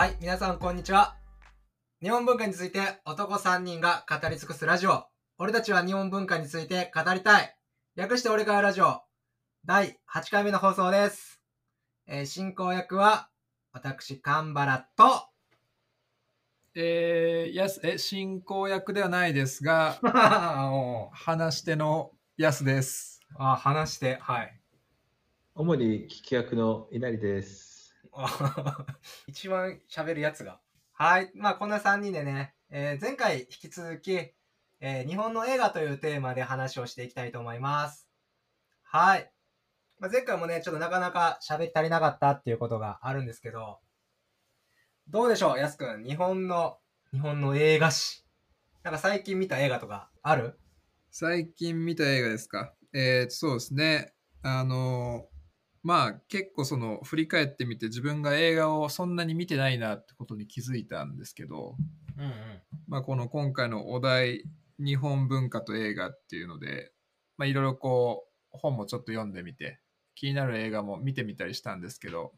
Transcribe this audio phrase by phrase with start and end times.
[0.00, 1.14] はい、皆さんこんにちは。
[2.00, 5.04] 日本文化について男3人が語り尽くすラジオ。
[5.36, 7.54] 俺たちは日本文化について語りたい。
[7.96, 9.02] 略して俺がラジオ。
[9.66, 11.42] 第8回目の放送です。
[12.06, 13.28] えー進行役は、
[13.72, 15.28] 私、神原と、
[16.74, 23.20] えー、やすえ進行役ではないですが あ話し手のやすです。
[23.36, 24.60] あ、話して、はい。
[25.54, 27.69] 主に聞き役の稲荷です。
[29.28, 30.60] 一番喋るやつが。
[30.92, 31.30] はい。
[31.34, 34.12] まあ、こんな3人でね、えー前回引き続き、
[34.80, 38.08] えー日本の映画というテーマで話をしていきたいと思います。
[38.82, 39.32] はい。
[39.98, 43.80] まあ、前回もね、ちょっとなかなか喋り足りなかったっていうことがあるんですけど、
[45.08, 46.04] どうでしょう、やすくん？
[46.04, 46.78] 日本の、
[47.12, 48.24] 日本の映画史。
[48.82, 50.58] なんか最近見た映画とかある？
[51.10, 52.74] 最近見た映画ですか？
[52.92, 54.14] えー、そうですね。
[54.42, 55.28] あの
[55.82, 61.76] まあ結構その振り返ってみて自分が映画をそんなに見てないなってことに気づいたんですけど、
[62.18, 62.32] うんうん。
[62.86, 64.44] まあこの今回のお題
[64.78, 66.92] 日本文化と映画っていうので、
[67.38, 69.80] まあいろいろこう本もちょっと読んでみて
[70.14, 72.32] 気になる映画も見てみたりしたんですけど、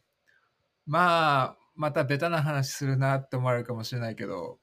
[0.86, 4.58] まあまたベタな話するなって思われるかもしれないけど、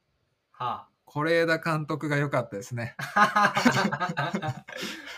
[0.51, 2.95] は是枝監督が良かったですね。
[3.15, 3.53] あ。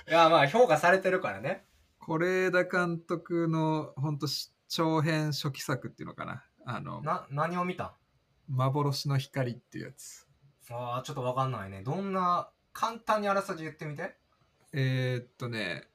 [0.07, 1.65] いや、まあ、評価されてるからね。
[2.05, 4.27] 是枝監督の本当
[4.67, 6.43] 長編初期作っていうのかな。
[6.65, 7.93] あの、な、何を見た？
[8.49, 10.27] 幻の光っていうやつ。
[10.71, 11.83] ああ、ちょっとわかんないね。
[11.83, 14.15] どんな、簡単にあらすじ言ってみて。
[14.73, 15.87] えーっとね、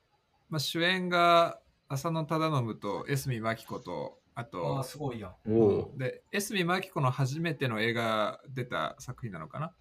[0.49, 5.35] まあ、主演が浅野忠信と江角真紀子と、あああ、と、すごいやん。
[5.51, 5.95] おお。
[5.97, 9.73] で、江角真紀子の初めての映画出た作品なのかな。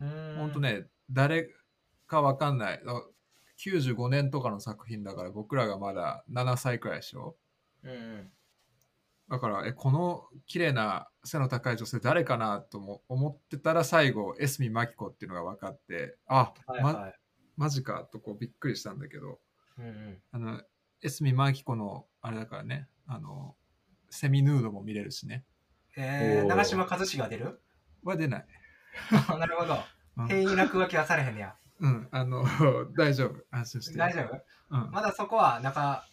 [0.00, 0.60] うーんほんと。
[0.60, 1.50] ね、誰
[2.08, 2.82] かわかんない。
[3.70, 7.36] あ95年とかの作品だから僕らがまだ7歳くらいでしょ？
[7.82, 8.32] うんうん。
[9.28, 17.14] だから、え、この綺麗な背の高い女性誰かなとも思ってたら最後、エスミマキコっていうのが分かって、あ、ま、はいはい。
[17.56, 19.40] マジかとこうびっくりしたんだけど、
[19.78, 20.22] うんうん。
[20.32, 20.62] あの、
[21.02, 23.56] エスミマキコのあれだからね、あの、
[24.10, 25.44] セミヌードも見れるしね。
[25.96, 27.60] えー、長嶋一茂が出る？
[28.04, 28.46] は出ない。
[29.28, 29.74] あ なるほど。
[29.74, 31.56] うん変異落書きはされへんねや。
[31.82, 32.44] うん、あの、
[32.96, 33.44] 大丈夫。
[33.50, 33.98] 安心して。
[33.98, 34.40] 大丈夫？
[34.70, 34.90] うん。
[34.92, 36.06] まだそこは仲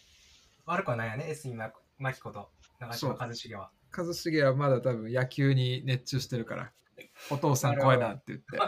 [0.66, 2.50] 悪くはないよね、エスミマ真紀子と
[2.80, 3.70] 長嶋一茂は。
[3.92, 6.72] 一茂はまだ多分野球に熱中してるから、
[7.30, 8.58] お父さん怖いなって言って。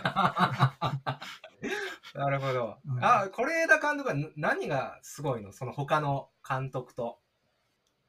[2.15, 2.79] なるほど。
[2.87, 5.53] うんあ、是枝監督はな何がすごいの？
[5.53, 7.19] その他の監督と。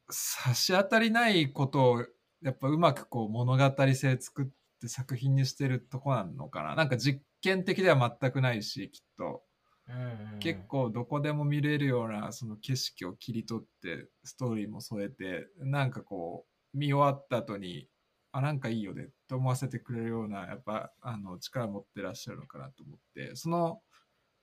[0.09, 2.05] 差し当たりないことを
[2.41, 4.45] やっぱうまくこう物語性作っ
[4.79, 6.75] て作品にしてるとこなのかな？
[6.75, 9.43] なんか実験的では全くないしきっと。
[9.87, 10.39] うんうん。
[10.39, 17.87] 結構どこでも見れるようなその景色を切り取ってストーリーも添えてなんかこう見終わった後に
[18.31, 23.35] あなんかいいよねって思わせてくれるようなやっぱあの力持ってらっしゃるのかなと思って。
[23.35, 23.81] その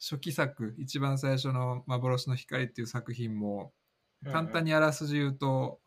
[0.00, 3.74] 初期作一番最初の「幻の光」っていう作品も
[4.24, 5.80] 簡単にあらすじ言うと、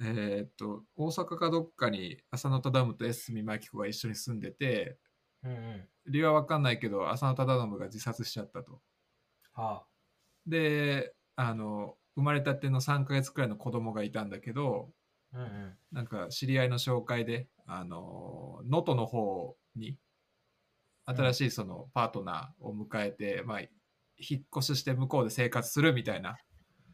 [0.00, 4.98] えーっと、大阪かどっかに浅野忠信と江角真紀子が一緒に住んでて、
[5.42, 5.88] うんうん。
[6.06, 8.80] 理由は分かんないけど、浅野忠信が自殺しちゃったと。
[9.52, 9.84] は
[10.46, 14.90] で、あの、生まれたての3ヶ月くらいの子供がいたんだけど、
[15.32, 15.38] あ。
[15.38, 15.78] うんうん。
[15.92, 19.98] なんか知り合いの紹介で、あの、能登の方に、
[21.06, 26.38] 新しいそのパートナーを迎えて、まあ、引っ越しして向こうで生活するみたいな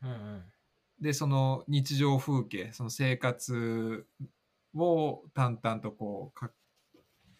[0.02, 0.42] うんうん。
[1.00, 4.06] でその日常風景その生活
[4.74, 6.50] を淡々とこうか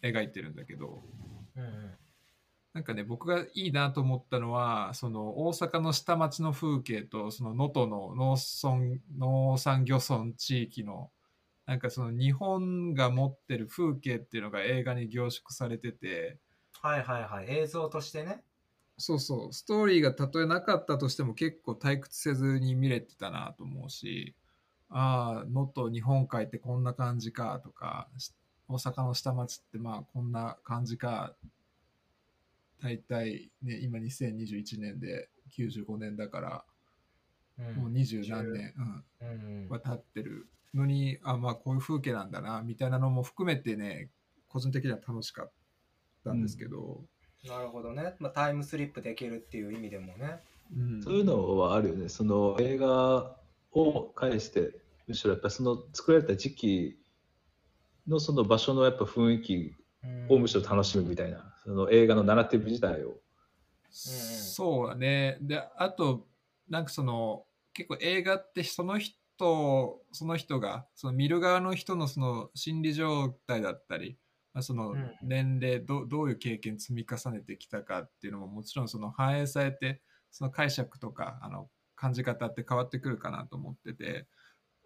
[0.03, 1.03] 描いてるんだけど
[1.61, 1.99] うんうん。
[2.73, 11.11] なんかね僕がいいなと思ったのはその大阪の下町の風景とその能登の農村農産漁村地域の
[11.67, 16.39] なんかその日本が持ってる風景っていうのが映画に凝縮されてて
[16.81, 17.47] はいはいはい。
[17.49, 18.43] 映像としてね。
[18.99, 24.37] そうそうストーリーがたとえなかったとしても結構退屈せずに見れてたなと思うし
[24.91, 28.33] ああ能登日本海ってこんな感じかとかし
[28.71, 31.35] 大阪の下町ってまあこんな感じか
[32.83, 35.29] 大体ね今2021年で
[35.59, 36.65] 95年だから
[37.59, 39.69] うんもう二十何年、うん、うんうん。
[39.69, 44.09] は経ってるのにあまあこういう風景なんだなみたいなのも含めてね
[44.49, 45.53] 個人的には楽しかっ
[46.25, 47.03] たんですけど、
[47.47, 48.15] なるほどね。
[48.19, 50.41] まあ、タイムスリップできるっていう意味でもね。
[50.77, 52.09] うんそういうのはあるよね。
[52.09, 53.37] その映画
[53.73, 54.73] を介して、
[55.07, 56.99] むしろやっぱその作られた時期
[58.07, 59.75] のその場所のやっぱ雰囲気
[60.29, 63.21] をむしろ楽しむみたいな、その映画のナラティブ自体を。
[63.91, 65.39] そうだね。
[65.41, 66.29] で、あと、
[66.69, 74.19] なんかその、結構映画ってその人とその人がその見る側の人のその心理状態だったり、
[74.53, 84.27] まあ、そのうん年齢どどういう経験積み重ねてきたかっていうのももちろんその反映されてその解釈とかあの感じ方って変わってくるかなと思ってて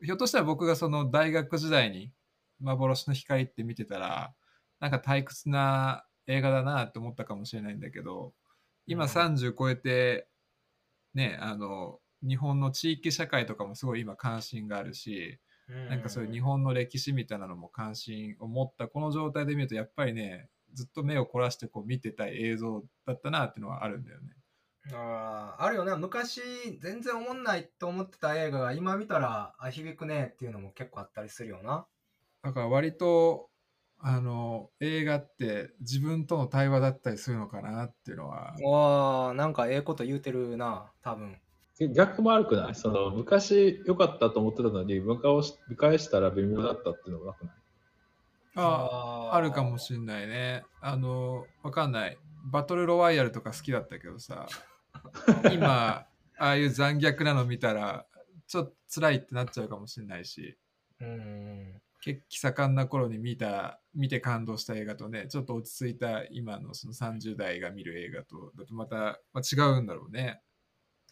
[0.02, 2.12] ひょっとしたら僕がその大学時代に
[2.64, 4.34] 幻の光って見てたら
[4.80, 8.34] なんか退屈な映画だなって思ったかもしれないんだけど
[8.86, 9.08] 今うん。
[9.08, 10.28] 30超えて
[11.14, 15.38] ねあの日本の地域社会とかもすごい今関心があるし
[15.88, 24.34] なんかそういう日本の歴史みたいなのも関心を持ったこの状態で見るとやっぱりねずっと目を凝らしてこう見てたい映像だったなっていうのはあるんだよね。
[24.92, 26.40] あーあるよね昔
[26.80, 31.86] 全然思んないと思ってた映画が今見たらあ響くねっていうのも結構あったりするよな
[32.44, 33.48] だから割と
[33.98, 38.54] あの映画って自分との対話だったりするのかなっていうのは。
[38.62, 41.38] わあなんかええこと言うてるな多分。
[41.94, 42.74] 逆も悪くない？
[42.74, 47.54] その昔良かったと思ってたのに見返し見返したら微妙だったっていうのもなくない？
[48.56, 50.64] ああるかもしれないね。
[50.82, 52.18] あのわかんない。
[52.44, 54.46] バトルロワイヤルとか好きだったけどさ
[55.50, 56.06] 今あ
[56.36, 58.04] あいう残虐なの見たら
[58.46, 60.58] ちょっと辛いってなっちゃうかもしれないし。
[61.00, 70.42] うん血気盛んな頃に見た見て感動した映画とねちょっと落ち着いた今のその30代が見る映画とだとまた、まあ、違うんだろうね。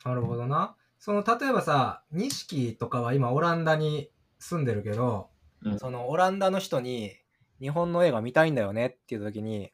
[0.04, 5.30] なるほどなその例えばさ錦とかは今オランダに住んでるけど、
[5.62, 7.14] うんそのオランダの人に
[7.60, 9.72] 日本の映画見たいんだよねっていう時に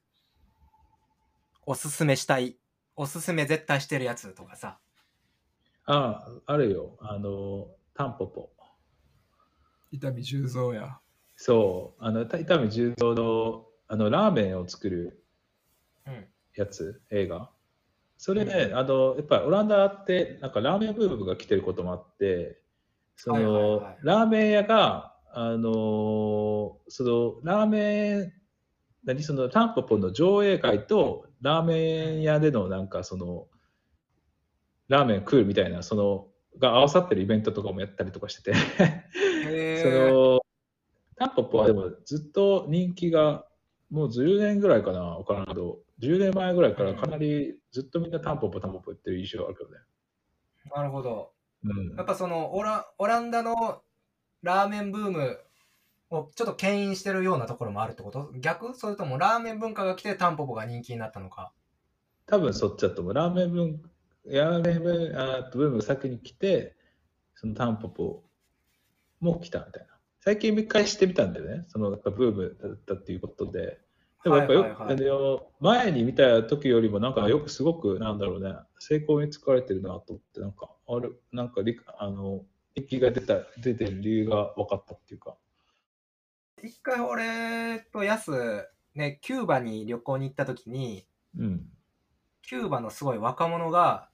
[1.64, 2.58] おすすめしたい
[2.94, 4.78] おすすめ絶対してるやつとかさ
[5.86, 6.98] ああ、あるよ。
[7.00, 8.50] あの、タンポポ。
[9.90, 10.98] 伊丹十三や。
[11.40, 15.24] そう、あの、た伊丹十三のあのラーメンを作る
[16.04, 16.26] うん。
[16.56, 17.48] やつ、映画。
[18.16, 22.60] それね、あの、やっぱりオランダって、なんかラーメンブームが来てることもあって、
[23.14, 23.98] その、はいはいはい。
[24.02, 28.32] ラーメン屋が、あの、その、ラーメン、
[29.04, 33.46] 何そのタンポポの上映会とラーメン屋でのなんかその
[34.88, 36.26] ラーメン食うみたいなその
[36.58, 38.52] が合わさってるイベントとかもやったりとかしてて。
[39.46, 40.27] へ その
[41.42, 41.66] タンポポは。
[41.66, 43.46] でもずっと人気が
[43.90, 45.78] もう10年ぐらいかなわからんけど。
[46.00, 49.78] 10年前ぐらいからかなりずっとみんなタンポポタンポポ言ってる印象あるけどね、
[50.72, 51.32] なるほど。
[51.64, 51.96] うん。
[51.96, 53.82] やっぱそのオラオランダの
[54.44, 55.40] ラーメンブーム
[56.10, 58.30] をちょっと牽引してるようなところもあるってこと？
[58.36, 58.76] 逆？
[58.76, 61.50] それともラーメン文化が来てタンポポが人気になったのか？
[62.26, 63.14] 多分そっちだと思う。
[63.14, 63.82] ラーメン文
[64.24, 66.76] ラーメンブーあブームが先に来て
[67.34, 68.22] そのタンポポ
[69.18, 69.97] も来たみたいな
[70.28, 71.64] 最近見返してみたんだよね。
[71.68, 73.78] そのやっぱブームだったっていうことで。
[74.22, 74.94] でもやっぱよ、はいはいはい。
[74.94, 82.42] あの前に見た時よりもなんかよくすごくなんだろうね成功に使われてるなと思ってなんかあるなんかりあの
[82.74, 85.34] 人気が出た出てる理由が分かったっていうか。
[86.62, 91.06] 一回俺とヤスねキューバに旅行に行った時に
[91.38, 91.62] うん。
[92.42, 94.10] キューバのすごい若者が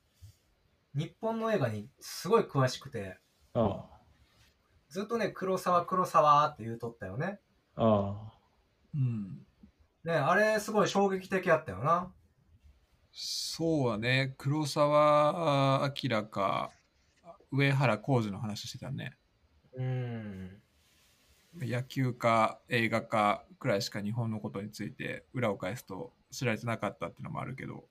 [0.95, 3.19] 日本の映画にすごい詳しくて
[3.55, 3.89] あ
[4.95, 7.41] ずっとね黒沢黒沢って言うとったよね
[7.75, 8.33] ああ
[8.95, 9.45] うん。
[10.05, 12.13] ねあれすごい衝撃的やったよな
[13.11, 14.35] そうだね。
[14.39, 16.71] 黒澤明か
[17.51, 19.17] 上原浩二の話してたね。
[19.77, 20.63] うん
[21.61, 27.85] 野球か映画かくらいしか日本のことについて裏を返すと知られてなかったっていうのもあるけど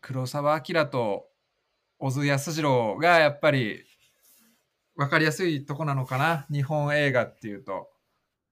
[0.00, 1.28] 黒澤明と
[1.98, 3.84] 小津安二郎がやっぱり
[4.96, 6.46] 分かりやすいとこなのかな？
[6.50, 7.88] 日本映画っていうと。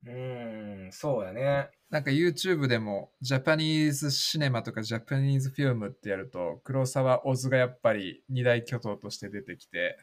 [0.06, 1.70] うんそうやね。
[1.90, 9.98] なんか YouTube でもジャパニーズシネマとかジャパニーズフィルムってやると黒沢小津がやっぱり二大巨頭として出てきて。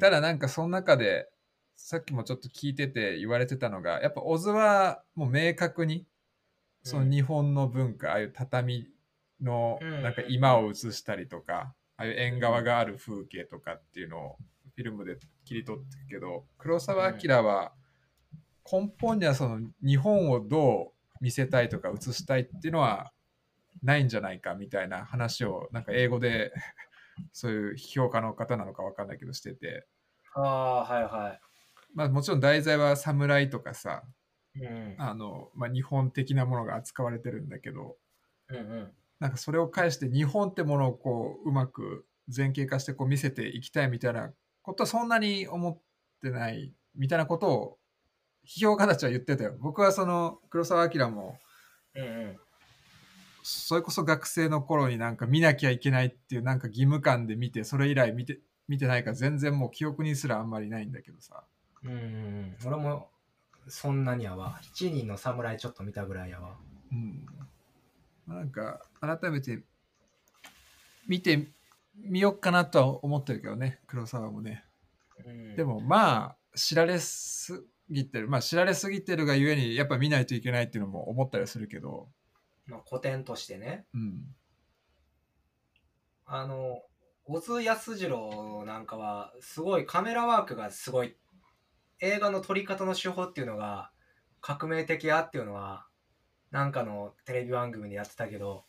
[0.00, 1.28] ただなんかその中で
[1.76, 6.06] さっきもちょっと聞いてて言われてたのがやっぱ小津はもう明確に
[6.84, 8.86] その日本の文化、ああいう畳
[9.40, 10.02] のうん。
[10.02, 14.36] なんか今を映したりとか、ああいう縁側がある風景とかっていうのを
[14.74, 17.72] フィルムで切り取ってるけど黒澤明は
[18.70, 23.12] 根本にはその日本をどう見せたいとか映したいっていうのは
[23.82, 26.52] ないんじゃないかみたいな話をなんか英語で
[27.32, 29.86] そういう評価の方なのかわかんないけどしてて、
[30.34, 31.38] ああはいは
[31.94, 34.02] まあ、もちろん題材は侍とかさ
[34.56, 34.94] いうん。
[34.98, 37.96] あの、まあ、日本的なものが扱われてるんだけど
[38.48, 38.92] うんうん。
[39.20, 44.32] なんかそれを返して日本ってものをこううまく前景化してこう見せていきたいみたいな
[44.64, 45.78] ことはそんなに思っ
[46.22, 47.78] てないみたいなことを
[48.46, 49.54] 批評家たちは言ってたよ。
[49.60, 51.38] 僕はその黒澤明も
[51.94, 52.36] うんうん
[53.46, 61.44] それこそ学生の頃になんか見なきゃいけないっていうなんか義務感で見てそれ以来見て見てないから全然もう記憶にすらあんまりないんだけどさ。
[61.84, 62.56] うん。
[62.64, 63.10] 俺も
[63.68, 64.58] そんなにやわ。
[64.62, 66.56] 7人の侍ちょっと見たぐらいやわ。
[66.90, 67.26] うん。
[68.26, 69.62] なんか改めて
[71.06, 71.46] 見て
[71.96, 74.64] みようかなとは思ってるけどね、黒沢もね。
[75.24, 82.08] うん、でもまあ知られすぎてるまあ知られすぎてるがゆえにやっぱ見ないといけないっていうのも思ったりするけど
[82.66, 83.86] まあ、古典としてね。
[83.94, 84.34] うん
[86.26, 86.80] あの、
[87.24, 91.16] 小津安二郎なんかは、すごいカメラワークがすごい、
[92.00, 93.90] 映画の撮り方の手法っていうのが
[94.40, 95.86] 革命的やっていうのは、
[96.50, 98.64] なんかのテレビ番組でやってたけど、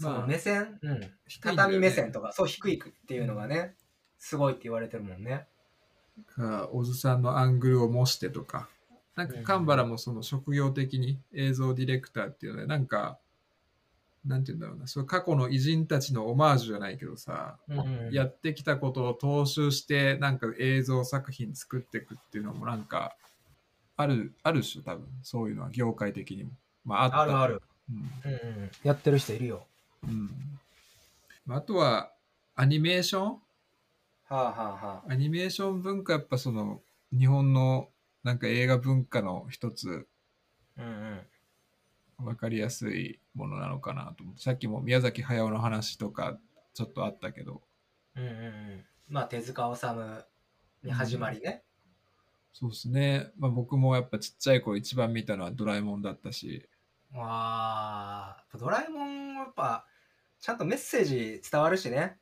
[0.00, 1.00] そまあの目線、うん、
[1.40, 3.74] 畳目線とか、そう低いっていうのがね、
[4.18, 5.46] すごいって言われてるもんね。
[6.26, 8.68] か小津さんのアングルを模してとか
[9.16, 13.18] なんかうん神原もその職業的に映像ディレクターっていうのでなんか
[14.26, 23.16] なんて言うんだろうなそう過去の偉人たちのオマージュじゃないけどさ、うんやってきたことを踏襲してなんか映像作品作っていくっていうのもなんか
[24.00, 25.06] あるある種多分。
[25.22, 26.50] そういうのは業界的にも。
[26.84, 27.20] まああった。
[27.20, 27.62] あるある。
[27.90, 29.66] うんうんうん、やってる人いるよ。
[30.04, 30.30] うん。
[31.46, 32.12] まああとは
[32.54, 33.24] アニメーション？
[33.24, 33.40] は
[34.30, 35.12] あはあはあ。
[35.12, 36.80] アニメーション文化やっぱその
[37.12, 37.88] 日本の
[38.22, 40.06] なんか映画文化の一つ。
[40.78, 42.24] うんうん。
[42.24, 44.42] 分かりやすいものなのかなと思って。
[44.42, 46.38] さっきも宮崎駿の話とか
[46.74, 47.62] ちょっとあったけど。
[48.16, 48.84] うんうんうん。
[49.08, 50.24] まあ手塚治虫
[50.84, 51.62] に始まりね。
[52.52, 56.68] そうですね、まあ、僕もやっぱちっちゃい頃一番見たのはドラえもんだったし。
[57.14, 59.86] わあ、ドラえもんはやっぱ
[60.40, 62.16] ちゃんとメッセージ伝わるしね。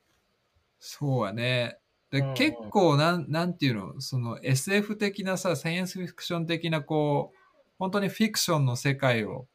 [0.77, 1.79] そうはね。
[2.11, 2.29] で、うん。
[2.29, 4.01] うん結構なんなんていうの？
[4.01, 7.37] その SF 的なさサイエンスフィクション的なこう
[7.77, 9.47] 本当にフィクションの世界を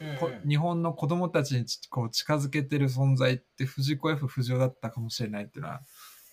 [0.00, 0.16] うん。
[0.16, 5.80] こ日本の子供たちにちこう近づけてる存在って藤子 F 不二雄だったかもしれないっていうのは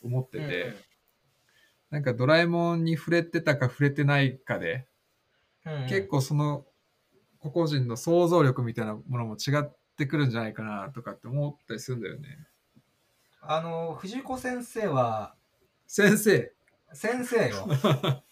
[0.04, 0.74] 思ってて、
[1.90, 4.88] なんかドラえもんに触れてたか触れてないかで、
[5.66, 5.74] うん。
[5.84, 5.88] うん。
[5.88, 6.66] 結構その
[7.40, 12.48] 個々人の想像力みたいなものも違ってくるんじゃないかなとかって思ったりするんだよね。
[13.42, 15.34] あの藤子先生は
[15.88, 16.52] 先生
[16.94, 17.68] 先生よ。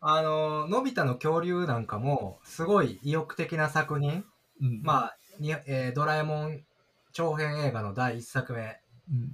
[0.00, 4.24] あののび太の恐竜なんかもすごい意欲的な作品。
[4.60, 6.64] うん、まあ、にえードラえもん
[7.12, 8.80] 長編映画の第一作目
[9.10, 9.30] うん、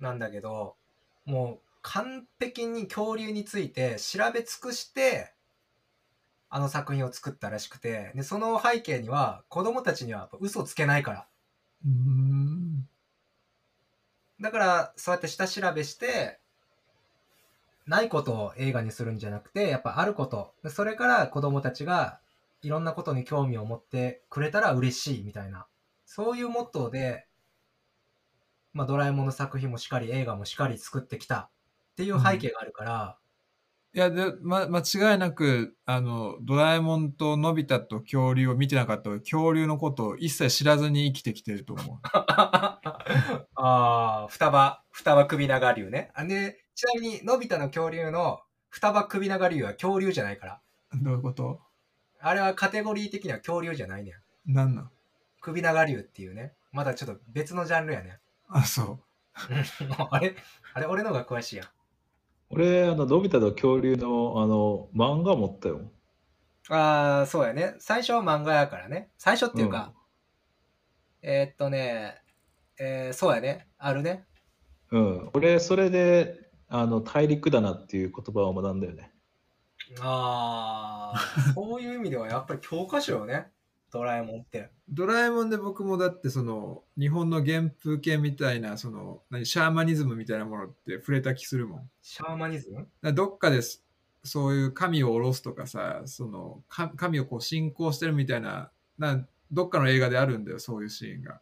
[0.00, 0.76] なんだけど、
[1.24, 5.32] もう完璧に恐竜について調べ尽くして、
[6.48, 11.28] あの作品を作ったらしくて、で、その背景には子供たちには嘘つけないから。
[11.84, 12.88] うーん
[14.40, 16.40] だから、そうやって下調べして、
[17.86, 20.54] ないことを映画にするんじゃなくて、やっぱあること。
[20.62, 22.20] でそれから子供たちが
[22.62, 25.66] いろんなことに興味を持ってくれたら嬉しいみたいな。
[26.04, 27.26] そういうモットーで、
[28.72, 33.18] まあドラえもんの作品もしっかり映画もしっかり作ってきたっていう背景があるから、
[33.96, 34.80] いやで、ま、間
[35.12, 41.98] 違いなくあのドラえもんとのび太と恐竜を見てなかったら恐竜のことを一切知らずに生きてきてると思う。
[42.04, 42.78] あ
[43.54, 46.10] あ、双葉、双葉首長竜ね。
[46.14, 50.60] あで、ちなみに、のび太の恐竜の双葉首長竜は恐竜じゃないから。
[50.92, 51.60] どういうこと？
[52.20, 54.12] あれはカテゴリー的には恐竜じゃないね
[54.46, 54.52] ん。
[54.52, 54.90] なんなん？
[55.40, 56.52] 首長竜っていうね。
[56.70, 58.18] まだちょっと別のジャンルやね。
[58.48, 59.00] あそう。
[60.10, 60.36] あれ？
[60.74, 61.66] あれ俺の方が詳しいやん。
[62.50, 65.92] 俺、あの、のび太と恐竜の、あの、漫画持ったよ。
[66.68, 67.74] ああ、そうやね。
[67.80, 69.10] 最初は漫画やからね。
[69.18, 69.94] 最初っていうか、
[71.22, 72.22] えーっとね、
[72.78, 73.68] えーそうやね。
[73.78, 74.26] あるね。
[74.90, 75.30] うん。
[75.34, 79.12] 俺、それで、あの、大陸だなっていう言葉を学んだよね。
[80.00, 83.52] ああ、そういう意味ではやっぱり教科書よね。
[83.96, 84.70] ドラえもんって。
[84.88, 91.90] ドラえもんで僕もだってその日本の原風景みたいなその何シャーマニズムみたいなものって触れた気するもん。
[92.02, 92.86] シャーマニズム？
[93.00, 93.82] らどっかです
[94.22, 101.40] そういう神を下ろすとかさそのか神をこう信仰してるみたいななどっかの映画であるんだよそういうシーンが。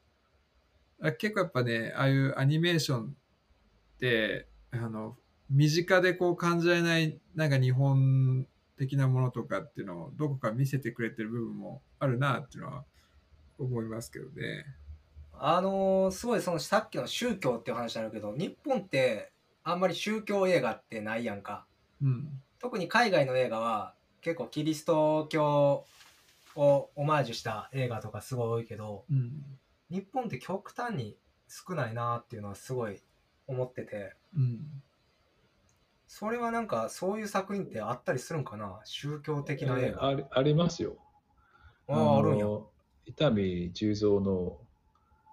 [1.02, 5.16] あ結構やっぱねああいうアニメーションってあの
[5.50, 8.46] 身近でこう感じられないなんか日本
[8.76, 12.84] 的なものとかっていうのをどこか見せてくれてる部分もあるなっていうのは
[13.58, 14.66] 思いますけどね。
[15.38, 21.64] あのーすごいそのさっきの宗教っていう話になるけど、日本ってあんまり宗教映画ってないやんか。
[22.02, 22.28] うん。
[22.60, 25.84] 特に海外の映画は結構キリスト教
[26.56, 29.44] をオマージュした映画とかすごい多いけど、うん。
[29.90, 31.16] 日本って極端に
[31.48, 33.00] 少ないなっていうのはすごい
[33.46, 34.82] 思ってて、うん。
[36.16, 38.80] それはなんかそういう作品ってあったりするんかな？
[38.84, 40.06] 宗教的な映画。
[40.06, 40.96] ありありますよ。
[41.88, 42.44] ああ、あるんや。
[42.44, 42.70] の
[43.04, 43.34] 伊丹
[43.72, 44.60] 十三の、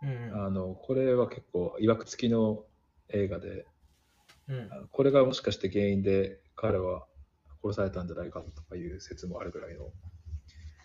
[0.02, 0.46] うんうん。
[0.48, 2.64] あの、これは結構、いわくつきの
[3.10, 3.68] 映画で、
[4.48, 4.70] うん。
[4.92, 7.06] これがもしかして原因で彼は
[7.62, 9.86] 殺されたんじゃないかとかいう説もあるぐらいの、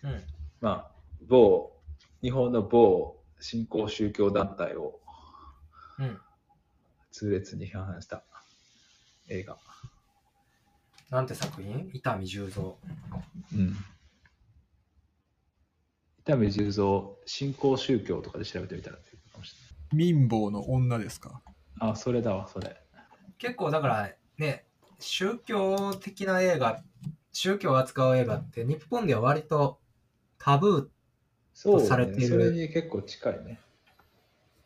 [0.03, 0.23] うん。
[0.61, 0.91] まあ、
[1.27, 1.71] 某、
[2.21, 4.99] 日本の某新興宗教団体を
[5.97, 6.21] うん。
[7.09, 8.23] 痛烈に批判した
[9.29, 9.57] 映画。
[11.09, 11.89] なんて作品？
[11.93, 13.75] 伊丹十三うん。
[16.19, 18.97] 伊丹十三、新興宗教とかで調べてみたら
[19.93, 21.41] 民房の女ですか？
[21.79, 22.75] あ、それだわ、それ。
[23.37, 24.65] 結構だからね
[24.99, 26.83] 宗教的な映画
[27.31, 29.79] 宗教を扱う映画って日本では割と
[30.39, 30.91] タブ
[31.53, 33.59] そう、ね、されているそれに結構近いね。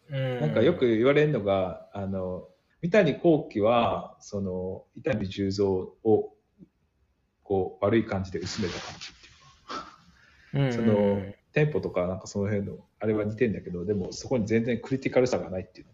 [0.09, 2.47] ー、なんかよく言われるのが、あの、
[2.81, 6.33] 三谷幸喜は、その、伊丹十三を、
[7.43, 9.21] こう、悪い感じで薄めた感じっ
[10.51, 11.21] ていうか、その、
[11.53, 15.87] テンポとか、なんかその辺の、あれは似てんだけど、でもそこに全然クリティカルさがないっていう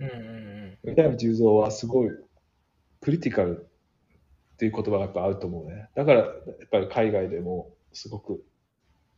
[0.00, 0.92] うんうんうんの。
[0.92, 2.10] 伊丹十三はすごい、
[3.00, 3.68] クリティカル
[4.54, 5.88] っていう言葉がやっぱあると思うね。
[5.96, 6.32] だから、やっ
[6.70, 8.44] ぱり海外でもすごく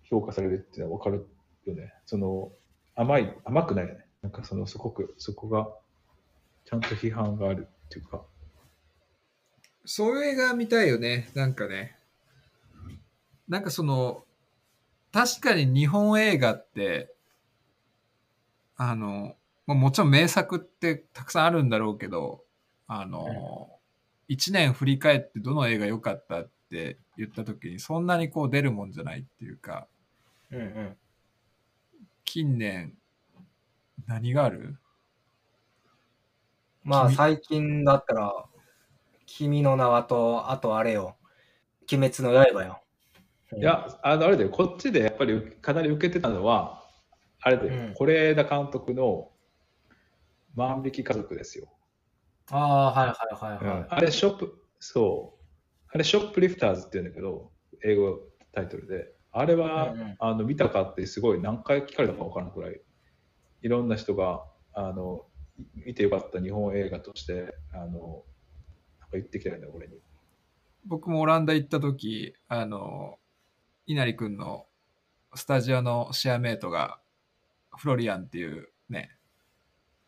[0.05, 1.29] 評価されるっていうのは分かる
[1.67, 1.93] よね。
[2.07, 2.53] その、
[2.95, 4.07] 甘い、甘くないよね。
[4.23, 5.69] なんかその、すごく、そこが、
[6.65, 8.23] ちゃんと批判があるっていうか。
[9.85, 11.31] そういう映画見たいよね。
[11.35, 11.97] なんかね。
[13.49, 14.25] なんかその、
[15.13, 17.15] 確かに日本映画って、
[18.77, 22.43] あの、まあ、もちろん名作ってたくさんあるんだろうけど、
[22.87, 23.71] あの、
[24.27, 29.87] 一年振り返ってどの映画良かったって言った時にそんなにこう出るもんじゃないっていうか、
[30.51, 30.97] うんうん
[32.25, 32.97] 近年
[34.07, 34.59] 何がある？
[34.61, 34.79] 君
[36.85, 38.45] まあ最近だったら
[39.27, 41.17] 「君の名は」とあとあれよ
[41.91, 42.81] 「鬼滅の刃」よ。
[43.57, 46.83] いや、あの、あれだよ、こっちでやっぱりかなり受けてたのは、
[47.41, 47.95] あれだよ、うん。
[47.95, 49.31] 是枝監督の
[50.55, 51.69] 万引き家族ですよ。
[52.51, 53.15] ああはいは
[53.59, 55.45] いはいはい、あれ、ショップ、そう。
[55.89, 57.53] あれ、ショップリフターズって言うんだけど、
[57.85, 58.19] 英語
[58.53, 59.15] タイトルで。
[59.31, 60.17] あれは、うんうん。
[60.19, 62.81] あの見たかってすごい何回聞かれたか分からんくらい、
[63.63, 65.27] いろんな人があの
[65.75, 68.25] 見てよかった日本映画として、あのなんか
[69.13, 69.95] 言ってきたよね、俺に。
[70.87, 73.19] 僕もオランダ行った時、あの、
[73.87, 74.67] 稲荷くんの
[75.35, 77.01] スタジオのシェアメイトが、
[77.77, 79.11] フロリアンっていうね、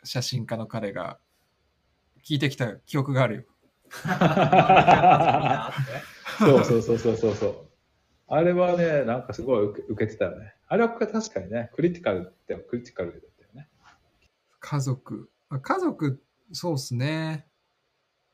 [0.04, 1.18] 写真家の彼が
[2.24, 3.44] 聞いてきた記憶があるよ。
[6.38, 7.66] そ う そうそうそうそうそう。
[8.28, 10.54] あれはね、なんかすごい受け受けてたよね。
[10.66, 13.68] あれは確かにね、クリティカルってクリティカルだったよね。
[14.58, 15.30] 家族。
[15.50, 16.20] あ家族、
[16.52, 17.46] そうっすね。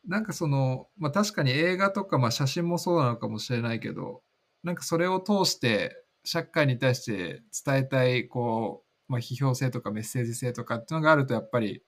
[0.07, 4.23] なんかその、まあ確かに映画とか、まあ写真もそうなのかもしれないけど、
[4.65, 11.83] なんかそれを通して社会に対して伝えたい、こう、まあ批評性とかメッセージ性とかっていうのがあると、やっぱり、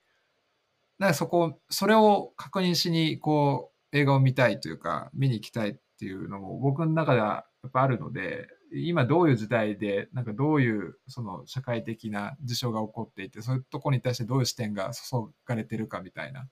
[0.99, 16.49] なんかそこ、それを確認しに、こう、映画を見たいというか、見に行きたいっていうのも僕の中ではやっぱあるので、今どういう時代で、なんかどういうその社会的な事象が起こっていて、そういうところに対してどういう視点が注がれてるかみたいな。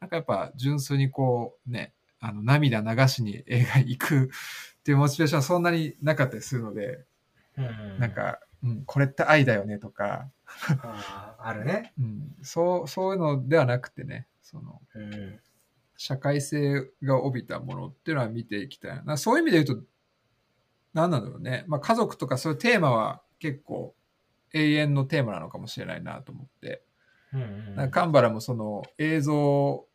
[0.00, 7.04] なんかやっぱ純粋にこうね、あの涙流しに映画行くっていうモチベーションはそんなになかったりするので、
[7.56, 10.30] うんなんか、うん、これって愛だよねとか、
[10.82, 15.40] あーあるね うん、そう、そういうのではなくてね、その、うん
[15.98, 19.16] 社会性が帯びたものっていうのは見ていきたいな。
[19.16, 19.86] そういう意味で言うと、
[20.96, 21.64] 何なんだろうね。
[21.68, 23.94] まあ家族とかそういうテーマは結構
[24.52, 26.82] 永遠のテーマなのかもしれないなと思って。
[27.32, 29.86] うんうんなんかカンバラもその映像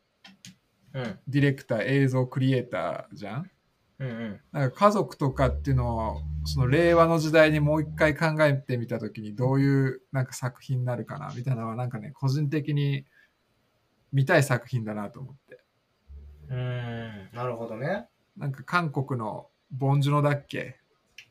[0.94, 1.18] うん。
[1.26, 3.50] ディレクター、映像クリエイターじゃん？
[3.98, 4.40] うんうん。
[4.52, 13.06] なんか家族とかっていうのを、その令和の時代にもう一回考えてみたときにどういうなんか作品になるかなみたいなのはなんかね、個人的に
[14.12, 15.60] 見たい作品だなと思って。
[16.50, 17.30] うん。
[17.32, 18.06] なるほどね。
[18.36, 20.78] なんか韓国のボンジュノだっけ？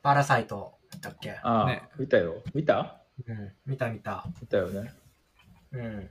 [0.01, 1.31] パラサイトだっけ？
[1.43, 1.83] ああ、ね。
[1.97, 2.41] 見たよ。
[2.53, 3.01] 見た？
[3.27, 3.51] うん。
[3.65, 4.25] 見た見た。
[4.41, 4.91] 見たよね。
[5.71, 6.09] うん。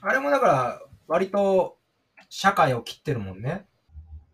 [0.00, 1.78] あれもだから割と
[2.28, 3.66] 社会を切ってるもんね。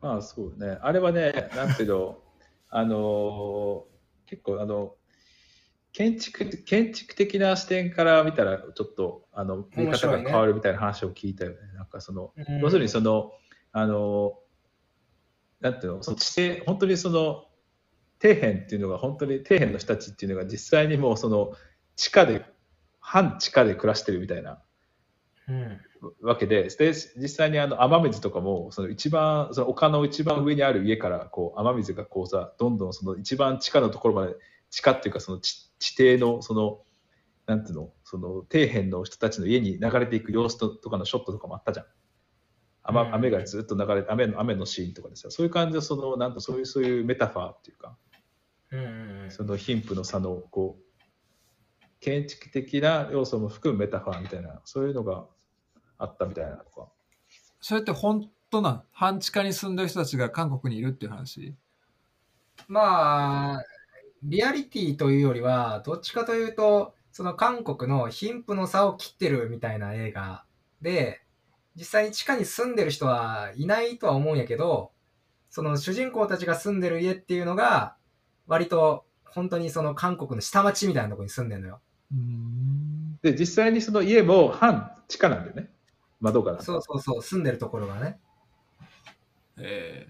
[0.01, 0.79] まあそうね。
[0.83, 2.18] あれはね、なんていうの、
[2.71, 3.83] あのー
[4.27, 4.94] 結構あの、
[5.92, 11.57] 建築建築的な視点から見たら、ちょっとあの見方が変わるみたいな話を聞いたよね。
[11.75, 12.59] なんかその、うん。
[12.61, 13.33] 要するにその、
[13.73, 14.35] あのー
[15.61, 17.48] なんていうの、その地底、本当にその、
[18.20, 21.52] 底辺っていうのが、本当に底辺の人たちっていうのが実際にもうその、
[21.96, 22.44] 地下で、
[23.00, 24.62] 半地下で暮らしてるみたいな。
[25.48, 25.81] うん
[26.22, 34.37] わけで、で実際にあの雨水とかも、その一番、その丘の一番上にある家から、こう、雨水がこうさ、どんどんその一番地下のところまで、
[34.70, 36.83] 地下っていうかその地地底の、その、
[37.46, 41.87] なんていうの、その底辺の人たちの家に流れていく様子ととかのショットとかもあったじゃん。
[42.88, 47.96] 雨うん雨がずっと流れて雨の雨のシーンとかでさそういう感じでそのなんとそういうそういうメタファーっていうか
[48.70, 49.31] うんうんうん。
[49.31, 55.24] その貧富の差のこう建築的な要素も含むメタファーみたいなそういうのが
[55.98, 56.88] あったみたいなとか。
[57.61, 61.54] それって本当なん半地下に住んでる人たちが韓国にいるっていう話？
[62.66, 63.64] まあ、
[64.22, 70.44] リアリティというよりは、どっちかというと、その韓国の貧富の差を切ってるみたいな映画
[70.83, 71.20] で、
[71.76, 74.90] 実際に地下に住んでる人はいないとは思うんやけど、
[75.50, 77.96] その主人公たちが住んでる家っていうのが、
[78.49, 81.81] 割と本当にその韓国の下町みたいなところに住んでるのよ。
[83.23, 85.71] で実際にその家も半地下なんだよね。
[86.21, 86.61] 窓から。
[86.61, 88.19] そうそうそう、住んでるところがね。
[89.59, 90.07] え。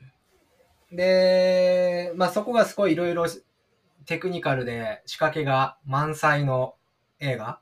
[0.91, 3.27] で、まあそこがすごいいろいろ
[4.07, 6.77] テクニカルで仕掛けが満載の
[7.21, 7.61] 映画。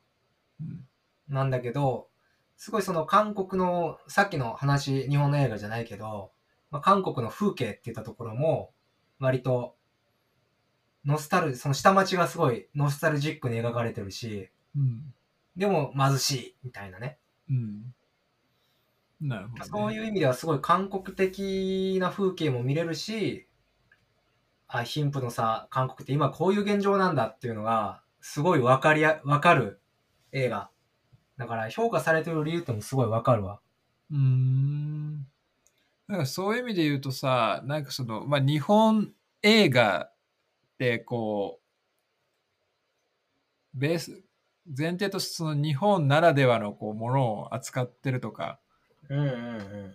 [1.29, 2.09] なんだけど、
[2.57, 6.31] すごいその韓国の、さっきの話、日本の映画じゃないけど、
[6.71, 8.73] まあ、韓国の風景って言ったところも、
[9.19, 9.76] 割と、
[11.07, 15.12] ノスタル、その下町がすごいノスタルジックに描かれてるし、うん
[15.57, 17.16] でも貧しい、みたいなね。
[17.49, 17.95] うん
[19.23, 23.47] なるほど、ね、そういう意味ではすごい韓国的な風景も見れるし、
[24.69, 29.81] あ、貧富の差、韓国って今こういう現状なんだっていうのが、すごいわかりや、わかる
[30.33, 30.71] 映画。
[31.38, 33.61] だから評価されてる理由ってもすごいわかるわ。
[34.11, 35.27] うーん。
[36.09, 40.11] なんかそういう意味で言うとさ、なんかその、まあ、日本映画
[40.77, 41.61] ってこ
[43.75, 44.23] う、ベース、
[44.77, 48.59] 前提としてその日本ならではのこうものを扱ってるとか
[49.09, 49.95] うんうんうん。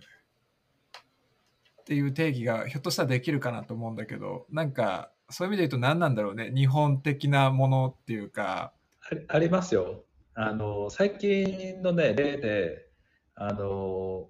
[1.80, 6.50] っていう定義がひょっとしたらできるかなと思うんだけど、なんかそういう意味で言うと何なんだろうね。
[6.54, 8.72] 日本的なものっていうか、
[9.10, 10.04] ありありますよ。
[10.34, 12.86] あの最近のね例で
[13.34, 14.28] あの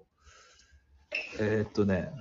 [1.39, 2.11] えーっとね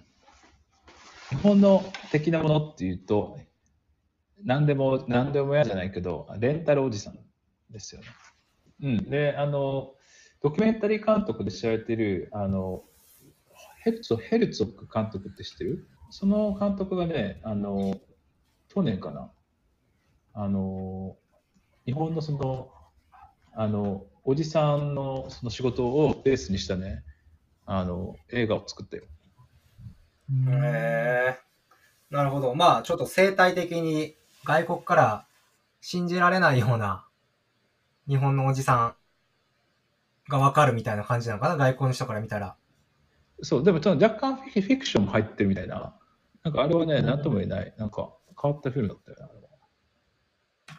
[1.31, 3.39] 日本の的なものっていうと
[4.45, 7.19] 何でも何でも嫌じゃないけどレンタルおじさん
[7.71, 8.07] ですよね。
[8.83, 9.95] うん、であの
[10.43, 12.83] ドキュメンタリー監督で知られてるあの
[13.85, 15.87] ヘルツォヘルツォック監督って知ってる？
[16.11, 18.01] その監督がねあの
[18.69, 19.31] 去年かな
[20.35, 21.17] あの
[21.87, 22.71] 日本のその
[23.55, 27.03] あのおじさんのその仕事をベースにしたね
[27.67, 29.05] あの映画を作ったよ。
[30.49, 31.39] へえ。
[32.11, 32.55] なるほど。
[32.55, 35.27] まあ、ちょっと生態的に外国から
[35.81, 37.07] 信じられないような
[38.09, 38.95] 日本のおじさ
[40.29, 41.57] んがわかるみたいな感じなのかな？
[41.57, 42.57] 外国の人から見たら。
[43.43, 45.95] そう、でもちょっと若干フィフィクションも入ってるみたいな。
[46.45, 47.75] なんかあれはね、なんとも言えない。
[47.77, 49.33] なんか変わったフィルムだったよね。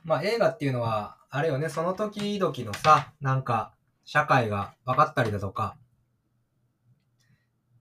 [0.04, 3.74] まあ映画っていうのは、あれよね、その時々のさ、なんか、
[4.06, 5.78] 社会が分かったりだとか、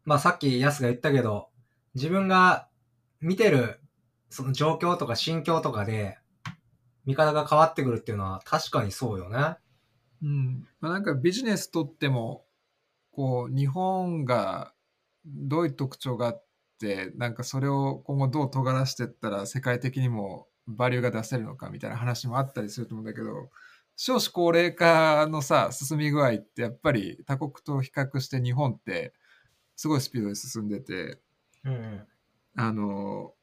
[0.04, 1.48] まあさっきヤスが言ったけど、
[1.94, 2.68] 自分が
[3.20, 3.80] 見てる、
[4.32, 6.18] その状況とか心境とかで、
[7.04, 9.56] 見方が変わってくるっていうのは確かにそうよね。
[10.22, 12.44] うんまあ、なんかビジネスとっても
[13.10, 14.72] こう日本が
[15.26, 16.44] どういう特徴があっ
[16.80, 23.50] てなんかそれを今後どう尖らしていったら世界的にもバリューが出せるのかみたいな話もあったりすると思うんだけど
[23.96, 29.12] 少子高齢化のさ進み具合ってやっぱり他国と比較して日本って
[29.74, 31.18] すごいスピードで進んでて
[31.64, 32.06] うんうん。
[32.56, 33.34] あの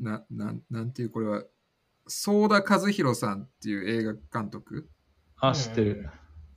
[0.00, 1.44] ななんなんていうこれは
[2.06, 4.88] 相田和弘さんっていう映画監督
[5.40, 6.10] あ、知ってる。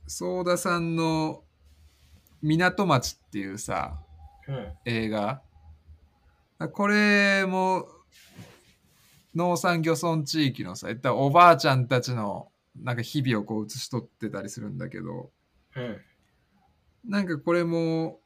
[0.06, 1.44] 相田さんの
[2.42, 4.02] 「港町」っていうさ
[4.48, 4.72] うん。
[4.84, 5.42] 映画
[6.72, 7.88] これも
[9.34, 15.30] 農産漁村地域のさいったらおばあちゃんたちのなんか日々をこう映し取ってたりするんだけど
[15.76, 16.00] うん。
[17.04, 18.20] なんかこれも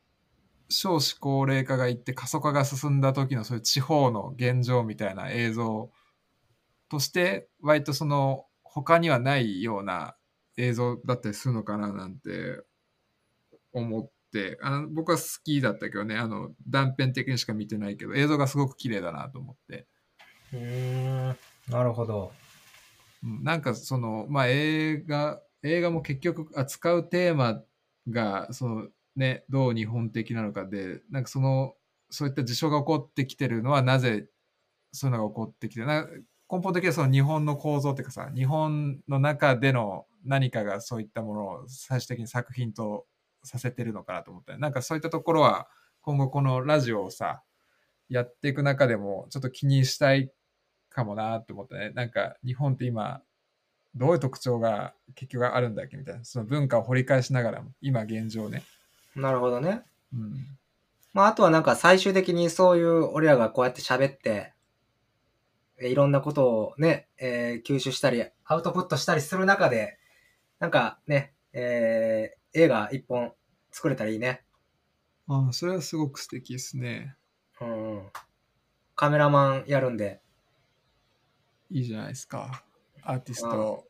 [0.69, 5.91] 少子高齢化がいって過疎化が進んだ時のそういう地方の現状みたいな映像
[6.89, 10.17] として割とその他にはないような
[10.57, 12.63] 映像だったりするのかななんて
[13.73, 19.87] 思ってあの僕は好きだったけどねあの断片的にしか見てないけど映像がすごく綺麗だなと思って、
[20.53, 21.37] うーん。
[21.69, 22.33] なるほど。
[23.23, 27.63] うんなんかそのまあ映画映画も結局扱うテーマ
[28.09, 31.75] がそのねどう日本的なのかでなんかその
[32.11, 34.29] そういった事象が起こってきてるのはなぜ
[34.93, 36.07] そういうのが起こってきてな
[36.51, 43.07] 根本的にはその日本の構造っていうかさ日本の中での何かがそういったものを最終的に作品と
[43.43, 45.69] させてるのかなと思ったなんかそういったところは
[46.01, 47.43] 今後このラジオをさ
[48.09, 50.31] やっていく中でもちょっと気にしたい
[50.91, 51.91] かもなと思ったね。
[51.91, 53.21] なんか日本って今
[53.97, 58.63] どういう特徴が結局あるんだっけみたいな、その文化を掘り返しながらも、今現状ね。
[59.17, 59.83] なるほどね。
[60.13, 60.59] うん。
[61.13, 64.53] まあ、あとはなんか最終的にそういう俺らがこうやって喋って、
[65.79, 69.99] えいろんなことをね、えー吸収したり、アウトプットしたりする中で、
[70.59, 73.33] なんかね、えー映画一本
[73.71, 74.43] 作れたらいいね。
[75.29, 77.17] ああ、それはすごく素敵ですね。
[77.61, 78.07] うんうん。
[78.95, 80.21] カメラマンやるんで。
[81.71, 82.63] いいじゃないですか。
[83.03, 83.87] アーティスト、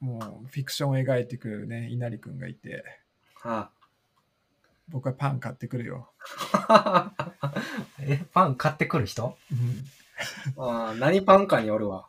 [0.00, 2.84] もうフィクションを描いてくれるね、稲荷くんがいて、
[3.34, 3.70] は
[4.90, 6.10] 僕はパン買ってくるよ。
[6.68, 7.12] あ、
[8.00, 9.36] え、パン買ってくる人？
[9.50, 9.84] うん。
[10.56, 12.06] あー何パンかによるわ。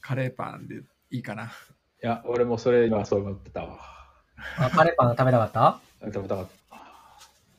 [0.00, 0.76] カレーパンで
[1.10, 1.44] いいかな。
[1.44, 1.48] い
[2.00, 3.78] や、俺もそれ今そう思ってたわ。
[4.58, 5.80] あカレーパン食べたかった？
[6.12, 6.48] 食べたかっ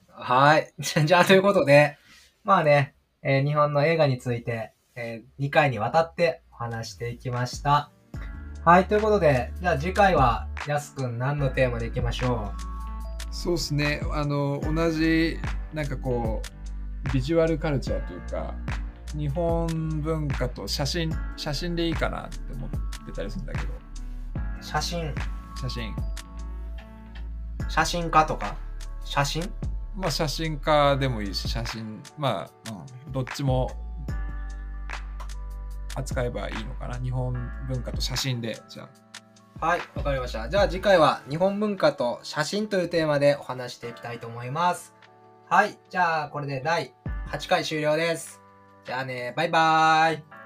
[0.10, 0.16] た。
[0.24, 0.74] はい。
[0.80, 1.98] じゃあ、ということで、
[2.44, 7.92] まあね、えー日本の映画について、え2回にわたってお話していきました。
[8.66, 8.86] はい。
[8.88, 12.52] ということで、じゃあ次回は、やすくん何のテーマでいきましょ
[13.32, 14.02] そうですね。
[14.12, 15.40] あの、同じ、
[15.74, 16.42] なんかこ
[17.10, 18.54] う、ビジュアルカルチャーというか、
[19.18, 19.68] 日本
[20.02, 22.70] 文化と写真、写真でいいかなって思っ
[23.06, 25.14] てたりするんだけど、う写真、
[25.60, 25.96] 写真。
[27.68, 28.56] 写真家とか？
[29.04, 29.50] 写真？
[29.96, 32.72] まあ写真家でもいいし、写真、まあ、
[33.08, 33.72] うん、どっちも
[35.96, 37.00] 扱えばいいのかな。
[37.00, 37.34] 日本
[37.68, 39.11] 文化と写真で、じゃあ。
[39.62, 39.82] はい。
[39.94, 40.50] わかりました。
[40.50, 44.96] じゃあ次回は日本文化と写真というテーマでお話していきたいと思います。
[45.48, 45.78] はい。
[45.92, 46.96] じゃあこれで第
[47.32, 48.42] 8回終了です。
[48.86, 50.41] じゃあね、バイバーイ。